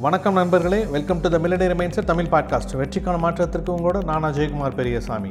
வணக்கம் 0.00 0.34
நண்பர்களே 0.34 0.84
welcome 0.84 1.20
to 1.20 1.28
the 1.28 1.38
மில்லடி 1.38 1.74
மைண்ட்ஸ் 1.76 2.04
தமிழ் 2.04 2.26
பாட்காஸ்ட் 2.26 2.76
வெற்றிக்கான 2.76 3.18
மாற்றத்திற்கு 3.18 3.74
உங்களோட 3.76 4.04
நான் 4.04 4.24
ஜெயக்குமார் 4.24 4.74
பெரியசாமி. 4.74 5.30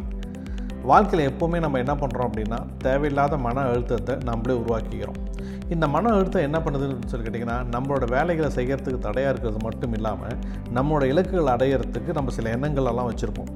வாழ்க்கையில் 0.83 1.31
எப்போவுமே 1.31 1.59
நம்ம 1.59 1.77
என்ன 1.77 1.93
பண்ணுறோம் 1.93 2.27
அப்படின்னா 2.29 2.65
தேவையில்லாத 2.77 3.37
மன 3.37 3.61
அழுத்தத்தை 3.61 4.15
நம்மளே 4.23 4.59
உருவாக்கிக்கிறோம். 4.59 5.17
இந்த 5.69 5.87
மன 5.87 6.13
அழுத்தம் 6.13 6.41
என்ன 6.41 6.59
பண்ணுதுன்னு 6.59 7.05
சொல்லி 7.05 7.29
கேட்டிங்கன்னா 7.29 7.57
நம்மளோட 7.71 8.09
வேலைகளை 8.09 8.49
செய்கிறதுக்கு 8.55 8.97
தடையாக 8.97 9.31
இருக்கிறது 9.31 9.57
மட்டும் 9.63 9.93
இல்லாமல் 9.93 10.37
நம்மளோட 10.73 11.01
இலக்குகள் 11.13 11.53
அடையிறதுக்கு 11.55 12.13
நம்ம 12.13 12.29
சில 12.29 12.49
எண்ணங்கள் 12.49 12.85
எல்லாம் 12.85 13.11
வச்சுருப்போம். 13.11 13.51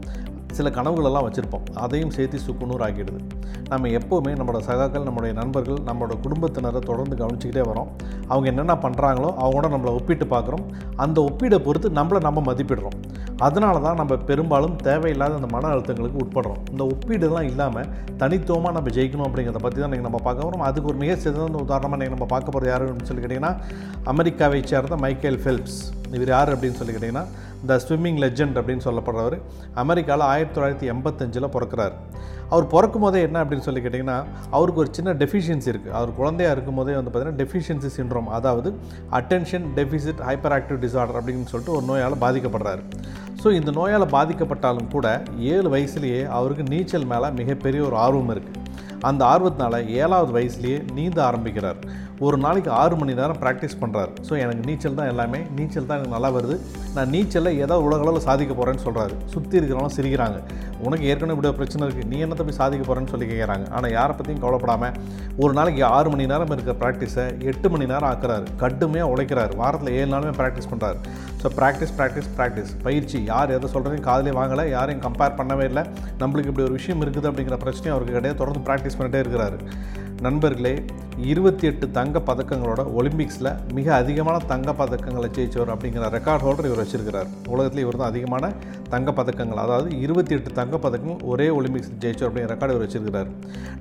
சில 0.57 0.70
கனவுகளெல்லாம் 0.77 1.25
வச்சுருப்போம். 1.27 1.65
அதையும் 1.83 2.13
சேர்த்து 2.17 2.45
சுக்குநூறு 2.47 2.83
ஆகிடுது 2.88 3.21
நம்ம 3.71 3.89
எப்போவுமே 3.99 4.31
நம்மளோட 4.39 4.61
சகாக்கள் 4.69 5.07
நம்மளுடைய 5.07 5.33
நண்பர்கள் 5.41 5.79
நம்மளோட 5.89 6.15
குடும்பத்தினரை 6.25 6.81
தொடர்ந்து 6.89 7.15
கவனிச்சிக்கிட்டே 7.21 7.63
வரோம். 7.71 7.89
அவங்க 8.31 8.47
என்னென்ன 8.54 8.75
பண்ணுறாங்களோ 8.86 9.29
அவங்களோட 9.43 9.69
நம்மளை 9.75 9.93
ஒப்பிட்டு 10.00 10.27
பார்க்குறோம். 10.36 10.65
அந்த 11.05 11.18
ஒப்பீடை 11.29 11.59
பொறுத்து 11.68 11.89
நம்மளை 12.00 12.21
நம்ம 12.28 12.43
மதிப்பிடுறோம். 12.50 12.97
அதனால 13.47 13.75
தான் 13.86 14.00
நம்ம 14.01 14.14
பெரும்பாலும் 14.29 14.75
தேவையில்லாத 14.87 15.37
அந்த 15.39 15.50
மன 15.55 15.69
அழுத்தங்களுக்கு 15.73 16.21
உட்படுறோம். 16.23 16.59
இந்த 16.73 16.83
ஒப்பீடுலாம் 16.93 17.50
இல்லாமல் 17.51 17.89
தனித்துவமாக 18.21 18.75
நம்ம 18.78 18.92
ஜெயிக்கணும் 18.97 19.28
அப்படிங்கிறத 19.28 19.61
பற்றி 19.65 19.79
தான் 19.83 19.93
நீங்கள் 19.93 20.09
நம்ம 20.09 20.21
பார்க்க 20.28 20.47
வரோம் 20.50 20.67
அதுக்கு 20.70 20.92
ஒரு 20.92 21.00
மிக 21.04 21.15
சிறந்த 21.25 21.59
உதாரணமாக 21.65 22.00
நீங்கள் 22.01 22.17
நம்ம 22.17 22.29
பார்க்க 22.36 22.56
போகிறது 22.56 22.71
யார் 22.71 22.86
அப்படின்னு 22.86 23.09
சொல்லி 23.11 23.23
கேட்டிங்கன்னா 23.25 23.54
அமெரிக்காவை 24.14 24.61
சேர்ந்த 24.73 24.97
மைக்கேல் 25.06 25.42
ஃபெல்ப்ஸ். 25.43 25.81
இவர் 26.17 26.31
யார் 26.35 26.53
அப்படின்னு 26.53 26.79
சொல்லி 26.79 26.93
கேட்டிங்கன்னா 26.95 27.25
த 27.69 27.75
ஸ்விம்மிங் 27.83 28.19
லெஜெண்ட் 28.23 28.57
அப்படின்னு 28.59 28.85
சொல்லப்படுறவர். 28.87 29.35
அமெரிக்காவில் 29.83 30.25
ஆயிரத்தி 30.31 30.55
தொள்ளாயிரத்தி 30.55 30.87
எண்பத்தஞ்சில் 30.93 31.53
பிறக்கிறார். 31.55 31.93
அவர் 32.53 32.66
பிறக்கும் 32.73 33.03
போதே 33.05 33.19
என்ன 33.27 33.38
அப்படின்னு 33.44 33.66
சொல்லி 33.67 33.81
கேட்டிங்கன்னா 33.83 34.17
அவருக்கு 34.55 34.81
ஒரு 34.83 34.89
சின்ன 34.97 35.13
டெஃபிஷியன்சி 35.22 35.69
இருக்குது 35.73 35.95
அவர் 35.99 36.11
குழந்தையாக 36.19 36.55
இருக்கும் 36.55 36.80
போதே 36.80 36.95
வந்து 36.97 37.11
பார்த்திங்கன்னா 37.11 37.41
டெஃபிஷியன்சி 37.44 37.91
சின்ரோம் 37.99 38.30
அதாவது 38.38 38.72
attention 39.19 39.66
deficit 39.80 40.22
hyper 40.30 40.55
active 40.58 40.81
disorder 40.86 41.19
அப்படின்னு 41.22 41.52
சொல்லிட்டு 41.53 41.75
ஒரு 41.77 41.86
நோயால் 41.91 42.22
பாதிக்கப்படுறாரு. 42.25 42.83
ஸோ 43.44 43.50
இந்த 43.59 43.72
நோயால் 43.80 44.14
பாதிக்கப்பட்டாலும் 44.17 44.92
கூட 44.95 45.08
ஏழு 45.53 45.67
வயசுலேயே 45.75 46.22
அவருக்கு 46.39 46.66
நீச்சல் 46.73 47.09
மேலே 47.14 47.30
மிகப்பெரிய 47.39 47.83
ஒரு 47.89 47.98
ஆர்வம் 48.05 48.33
இருக்குது 48.36 48.59
அந்த 49.09 49.22
ஆர்வத்தினால 49.34 49.76
ஏழாவது 50.02 50.32
வயசுலேயே 50.38 50.80
நீந்த 50.98 51.20
ஆரம்பிக்கிறார். 51.30 51.80
ஒரு 52.26 52.38
நாளைக்கு 52.44 52.70
ஆறு 52.82 52.96
மணி 53.00 53.14
நேரம் 53.20 53.40
ப்ராக்டிஸ் 53.44 53.80
பண்ணுறார் 53.80 54.12
ஸோ 54.28 54.34
எனக்கு 54.44 54.62
நீச்சல் 54.68 54.98
தான் 55.00 55.10
எல்லாமே. 55.14 55.40
நீச்சல் 55.58 55.88
தான் 55.88 55.98
எனக்கு 56.00 56.16
நல்லா 56.16 56.30
வருது. 56.36 56.56
நான் 56.95 57.10
நீச்சலில் 57.16 57.58
ஏதாவது 57.64 57.86
உலகளவில் 57.88 58.26
சாதிக்க 58.28 58.54
போகிறேன்னு 58.60 58.84
சொல்கிறாரு 58.86 59.16
சுற்றி 59.34 59.56
இருக்கிறவங்க 59.60 59.94
சிரிக்கிறாங்க. 59.98 60.38
உனக்கு 60.88 61.08
ஏற்கனவே 61.10 61.34
இப்படி 61.36 61.50
பிரச்சனை 61.60 61.84
இருக்குது 61.88 62.10
நீ 62.12 62.18
என்னத்தை 62.26 62.44
போய் 62.48 62.58
சாதிக்க 62.62 62.84
போகிறேன்னு 62.88 63.12
சொல்லி 63.14 63.26
கேட்குறாங்க 63.32 63.66
ஆனால் 63.76 63.94
யாரை 63.98 64.14
பற்றியும் 64.18 64.42
கவலைப்படாமல் 64.45 64.95
ஒரு 65.44 65.54
நாளைக்கு 65.58 65.84
ஆறு 65.98 66.08
மணி 66.14 66.26
நேரம் 66.32 66.54
இருக்கிற 66.56 66.76
ப்ராக்டிஸை 66.84 67.26
எட்டு 67.52 67.67
மணி 67.73 67.86
நேரம் 67.92 68.10
ஆக்குறாரு. 68.12 68.48
கடுமையாக 68.64 69.12
உழைக்கிறார். 69.14 69.54
வாரத்தில் 69.62 69.94
ஏழு 70.00 70.10
நாளுமே 70.14 70.34
ப்ராக்டிஸ் 70.42 70.70
பண்ணுறாரு 70.72 71.00
ஸோ 71.42 71.50
ப்ராக்டிஸ் 71.60 71.94
ப்ராக்டிஸ் 72.00 72.30
ப்ராக்டிஸ் 72.38 72.73
பயிற்சி. 72.86 73.20
யார் 73.34 73.54
எதை 73.58 73.70
சொல்கிறதையும் 73.76 74.08
காதலே 74.10 74.34
வாங்கலை. 74.40 74.66
யாரையும் 74.78 75.04
கம்பேர் 75.08 75.38
பண்ணவே 75.42 75.67
இல்லை. 75.72 75.86
நம்மளுக்கு 76.23 76.52
இப்படி 76.52 76.67
ஒரு 76.70 76.78
விஷயம் 76.80 77.04
இருக்குது 77.06 77.30
அப்படிங்கிற 77.32 77.58
பிரச்சனையும் 77.66 77.95
அவருக்கு 77.95 78.17
கிடையாது. 78.17 78.40
தொடர்ந்து 78.42 78.64
ப்ராக்டிஸ் 78.70 78.92
பண்ணிட்டே 78.97 79.22
இருக்கிறாரு. 79.23 79.58
நண்பர்களே 80.26 80.72
இருபத்தி 81.30 81.66
எட்டு 81.70 81.86
தங்க 81.96 82.18
பதக்கங்களோட 82.28 82.82
ஒலிம்பிக்ஸில் 82.98 83.50
மிக 83.78 83.88
அதிகமான 84.02 84.36
தங்க 84.52 84.70
பதக்கங்களை 84.80 85.28
ஜெயிச்சவர் 85.36 85.72
அப்படிங்கிற 85.74 86.08
ரெக்கார்ட் 86.16 86.44
ஹோல்டர் 86.46 86.68
இவர் 86.70 86.82
வச்சிருக்கிறார். 86.82 87.30
உலகத்தில் 87.54 87.82
இவர் 87.84 87.98
தான் 88.02 88.12
அதிகமான 88.12 88.52
தங்க 88.94 89.12
பதக்கங்கள். 89.20 89.62
அதாவது 89.66 89.90
இருபத்தி 90.06 90.36
எட்டு 90.38 90.52
தங்க 90.60 90.78
பதக்கங்கள் 90.86 91.26
ஒரே 91.32 91.48
ஒலிம்பிக்ஸ் 91.58 91.92
ஜெயிச்சவர் 92.04 92.30
அப்படிங்கிற 92.30 92.52
ரெக்கார்டு 92.54 92.76
இவர் 92.76 92.86
வச்சிருக்கிறார். 92.86 93.30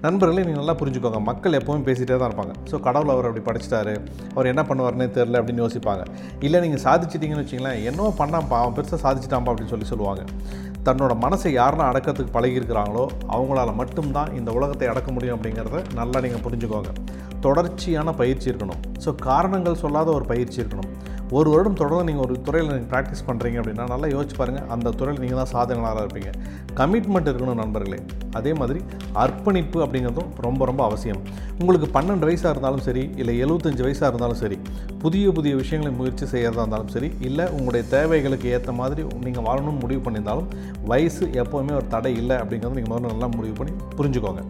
நண்பர்களே 0.07 0.45
நீங்கள் 0.49 0.63
நல்லா 0.63 0.77
புரிஞ்சுக்கோங்க. 0.81 1.21
மக்கள் 1.31 1.59
எப்போவும் 1.61 1.87
பேசிகிட்டே 1.91 2.19
தான் 2.23 2.31
இருப்பாங்க. 2.31 2.55
ஸோ 2.73 2.81
கடவுள் 2.89 3.15
அவர் 3.15 3.29
அப்படி 3.31 3.45
படிச்சிட்டாரு. 3.51 3.95
அவர் 4.35 4.51
என்ன 4.55 4.65
பண்ணுவார்னே 4.71 5.09
தெரில 5.19 5.41
அப்படின்னு 5.43 5.65
யோசிப்பாங்க. 5.67 6.05
இல்லை 6.49 6.61
நீங்கள் 6.67 6.85
சாதிச்சிட்டிங்கன்னு 6.89 7.45
வச்சிங்களேன் 7.45 7.81
என்னவோ 7.91 8.13
பண்ணாம்ப்பா 8.23 8.59
அவன் 8.65 8.77
பெருசாக 8.81 9.03
சாதிச்சிட்டாம்பா 9.07 9.53
அப்படின்னு 9.55 9.75
சொல்லி 9.77 9.89
சொல்லுவாங்க. 9.95 10.25
தன்னோட 10.87 11.13
மனசை 11.25 11.51
யாரெல்லாம் 11.57 11.91
அடக்கிறதுக்கு 11.91 12.33
பழகியிருக்கிறாங்களோ 12.37 13.03
அவங்களால 13.35 13.71
மட்டும்தான் 13.81 14.31
இந்த 14.39 14.51
உலகத்தை 14.59 14.87
அடக்க 14.93 15.11
முடியும் 15.17 15.37
அப்படிங்கிறத 15.37 15.81
நல்லா 15.99 16.19
நீங்கள் 16.25 16.32
புரிஞ்சுக்கோங்க. 16.37 16.93
தொடர்ச்சியான 17.41 18.13
பயிற்சி 18.13 18.51
இருக்கணும். 18.51 18.92
ஸோ 19.05 19.11
காரணங்கள் 19.29 19.83
சொல்லாத 19.85 20.09
ஒரு 20.19 20.27
பயிற்சி 20.33 20.59
இருக்கணும். 20.63 20.91
ஒரு 21.39 21.49
வருடம் 21.53 21.77
தொடர்ந்து 21.81 22.07
நீங்கள் 22.09 22.25
ஒரு 22.25 22.35
துறையில் 22.47 22.71
நீங்கள் 22.73 22.91
ப்ராக்டிஸ் 22.91 23.23
பண்ணுறீங்க 23.29 23.59
அப்படின்னா 23.61 23.85
நல்லா 23.93 24.09
யோசிச்சு 24.15 24.37
பாருங்கள் 24.41 24.67
அந்த 24.75 24.89
துறையில் 24.99 25.23
நீங்கள் 25.23 25.39
தான் 25.41 25.51
சாதனையாளராக 25.53 26.03
இருப்பீங்க. 26.05 26.31
கமிட்மெண்ட் 26.81 27.29
இருக்கணும் 27.31 27.61
நண்பர்களே. 27.63 27.99
அதே 28.39 28.53
மாதிரி 28.59 28.81
அர்ப்பணிப்பு 29.23 29.79
அப்படிங்கிறதும் 29.85 30.29
ரொம்ப 30.47 30.65
ரொம்ப 30.71 30.83
அவசியம். 30.89 31.23
உங்களுக்கு 31.61 31.89
பன்னெண்டு 31.97 32.29
வயசாக 32.29 32.53
இருந்தாலும் 32.55 32.85
சரி 32.89 33.05
இல்லை 33.23 33.35
எழுபத்தஞ்சு 33.45 33.83
வயசாக 33.87 34.11
இருந்தாலும் 34.13 34.41
சரி 34.43 34.59
புதிய 35.05 35.33
புதிய 35.39 35.53
விஷயங்களை 35.63 35.93
முயற்சி 36.01 36.27
செய்கிறதா 36.35 36.63
இருந்தாலும் 36.63 36.93
சரி 36.97 37.11
இல்லை 37.31 37.47
உங்களுடைய 37.57 37.85
தேவைகளுக்கு 37.95 38.53
ஏற்ற 38.59 38.73
மாதிரி 38.83 39.05
நீங்கள் 39.27 39.47
வாழணும்னு 39.49 39.83
முடிவு 39.87 40.03
பண்ணியிருந்தாலும் 40.07 40.51
வயசு 40.93 41.25
எப்போவுமே 41.45 41.75
ஒரு 41.81 41.89
தடை 41.97 42.15
இல்லை 42.23 42.39
அப்படிங்கிறத 42.43 42.79
நீங்கள் 42.81 42.95
முதல்ல 42.95 43.15
நல்லா 43.15 43.31
முடிவு 43.39 43.57
பண்ணி 43.63 43.75
புரிஞ்சுக்கோங்க. 44.01 44.45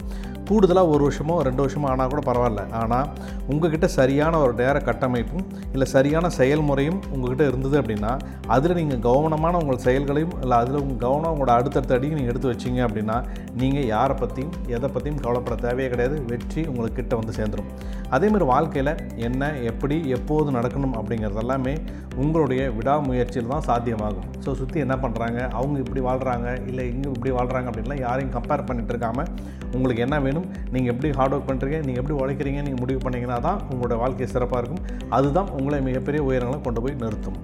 கூடுதலாக 0.49 0.93
ஒரு 0.95 1.03
வருஷமோ 1.07 1.35
ரெண்டு 1.47 1.63
வருஷமோ 1.65 1.87
ஆனால் 1.91 2.11
கூட 2.13 2.23
பரவாயில்ல. 2.29 2.63
ஆனால் 2.81 3.07
உங்ககிட்ட 3.53 3.87
சரியான 3.99 4.35
ஒரு 4.47 4.55
நேர 4.61 4.77
கட்டமைப்பும் 4.89 5.47
இல்லை 5.73 5.87
சரியான 5.95 6.31
செயல்முறையும் 6.39 7.01
உங்கள்கிட்ட 7.13 7.47
இருந்தது 7.51 7.77
அப்படின்னா 7.81 8.13
அதில் 8.57 8.79
நீங்கள் 8.81 9.03
கவனமான 9.09 9.59
உங்கள் 9.63 9.83
செயல்களையும் 9.87 10.35
இல்லை 10.43 10.57
அதில் 10.63 10.81
உங்கள் 10.83 11.03
கவனம் 11.05 11.31
உங்களோட 11.33 11.53
அடுத்தடுத்த 11.59 11.99
அடியும் 11.99 12.19
நீங்கள் 12.19 12.35
எடுத்து 12.35 12.51
வச்சிங்க 12.53 12.81
அப்படின்னா 12.89 13.17
நீங்கள் 13.63 13.89
யாரை 13.95 14.17
பற்றியும் 14.23 14.55
எதை 14.77 14.89
பற்றியும் 14.89 15.21
கவலைப்பட 15.25 15.57
தேவையே 15.67 15.89
கிடையாது. 15.93 16.17
வெற்றி 16.33 16.61
உங்களுக்கு 16.71 16.99
கிட்ட 17.01 17.15
வந்து 17.21 17.33
சேர்ந்துடும் 17.39 17.71
அதேமாதிரி 18.17 18.47
வாழ்க்கையில் 18.53 18.93
என்ன 19.29 19.43
எப்படி 19.71 19.97
எப்போது 20.17 20.49
நடக்கணும் 20.59 20.95
அப்படிங்கிறது 21.01 21.43
எல்லாமே 21.45 21.75
உங்களுடைய 22.23 22.63
விடாமுயற்சியில் 22.79 23.53
தான் 23.55 23.67
சாத்தியமாகும். 23.69 24.27
ஸோ 24.45 24.51
சுற்றி 24.61 24.79
என்ன 24.85 24.95
பண்ணுறாங்க 25.05 25.39
அவங்க 25.59 25.77
இப்படி 25.85 26.01
வாழ்கிறாங்க 26.09 26.49
இல்லை 26.71 26.85
இங்கே 26.93 27.09
இப்படி 27.15 27.33
வாழ்கிறாங்க 27.39 27.69
அப்படின்லாம் 27.71 28.03
யாரையும் 28.07 28.35
கம்பேர் 28.37 28.69
பண்ணிட்டு 28.69 28.93
இருக்காமல் 28.95 29.31
உங்களுக்கு 29.77 30.05
என்ன 30.07 30.17
வேணும் 30.25 30.47
நீங்கள் 30.73 30.93
எப்படி 30.95 31.11
ஹார்ட் 31.19 31.35
ஒர்க் 31.35 31.49
பண்ணுறீங்க 31.51 31.79
நீங்கள் 31.87 32.01
எப்படி 32.03 32.17
உழைக்கிறீங்க 32.23 32.61
நீங்கள் 32.67 32.83
முடிவு 32.83 33.01
பண்ணிங்கன்னா 33.05 33.39
தான் 33.47 33.61
உங்களோட 33.71 33.97
சிறப்பாக 34.37 34.63
இருக்கும். 34.63 34.85
அதுதான் 35.19 35.51
உங்களை 35.59 35.81
மிகப்பெரிய 35.91 36.23
உயரங்களை 36.31 36.61
கொண்டு 36.69 36.83
போய் 36.85 37.03
நிறுத்தும். 37.05 37.41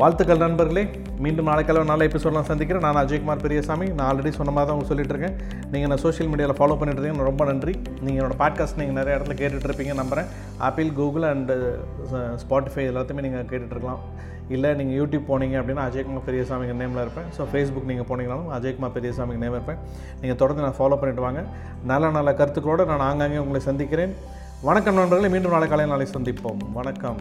வாழ்த்துக்கள் 0.00 0.42
நண்பர்களே. 0.42 0.82
மீண்டும் 1.24 1.48
நாளைக்கெல்லாம் 1.50 1.90
நல்ல 1.90 2.02
எபிசோடெலாம் 2.08 2.46
சந்திக்கிறேன். 2.50 2.84
நான் 2.86 2.98
அஜய்குமார் 3.00 3.42
பெரியசாமி. 3.44 3.86
நான் 3.96 4.06
ஆல்ரெடி 4.10 4.30
சொன்ன 4.38 4.52
மாதிரி 4.54 4.68
தான் 4.68 4.76
உங்களுக்கு 4.76 4.92
சொல்லிட்டு 4.92 5.14
இருக்கேன். 5.14 5.36
நீங்கள் 5.72 5.90
நான் 5.92 6.02
சோஷியல் 6.04 6.30
மீடியாவில் 6.32 6.58
ஃபாலோ 6.60 6.76
பண்ணிட்டு 6.78 7.00
இருக்கீங்க 7.00 7.28
ரொம்ப 7.30 7.44
நன்றி. 7.50 7.74
நீங்கள் 8.04 8.20
என்னோட 8.20 8.36
பாட்காஸ்ட் 8.42 8.80
நீங்கள் 8.80 8.98
நிறைய 9.00 9.16
இடத்துல 9.18 9.36
கேட்டுட்ருப்பீங்க 9.40 9.94
இருப்பீங்க 9.98 10.24
ஆப்பிள் 10.68 10.90
கூகுள் 10.98 11.26
அண்டு 11.32 11.56
ஸ்பாட்டிஃபை 12.44 12.84
எல்லாத்தையுமே 12.92 13.24
நீங்கள் 13.26 13.48
கேட்டுட்ருக்கலாம் 13.52 14.02
இல்லை 14.54 14.70
நீங்கள் 14.78 14.98
யூடியூப் 15.00 15.28
போனீங்க 15.30 15.56
அப்படின்னா 15.60 15.84
அஜய்குமார் 15.88 16.26
பெரியசாமிங்க 16.28 16.74
நேமில் 16.82 17.04
இருப்பேன். 17.04 17.28
ஸோ 17.36 17.42
ஃபேஸ்புக் 17.52 17.88
நீங்கள் 17.90 18.08
போனீங்கனாலும் 18.10 18.50
அஜய்குமார் 18.56 18.94
பெரியசாமிங்க 18.96 19.40
நேம் 19.44 19.56
இருப்பேன். 19.58 19.80
நீங்கள் 20.22 20.40
தொடர்ந்து 20.42 20.64
நான் 20.66 20.78
ஃபாலோ 20.80 20.98
பண்ணிட்டு 21.02 21.24
வாங்க. 21.28 21.42
நல்ல 21.92 22.10
நல்ல 22.18 22.32
கருத்துக்களோடு 22.40 22.90
நான் 22.92 23.08
ஆங்காங்கே 23.10 23.42
உங்களை 23.44 23.60
சந்திக்கிறேன். 23.70 24.14
வணக்கம் 24.62 24.94
நண்பர்களை 24.94 25.30
மீண்டும் 25.30 25.50
நாளை 25.50 25.68
காலை 25.68 25.86
நாளை 25.86 26.06
சந்திப்போம். 26.06 26.72
வணக்கம். 26.72 27.16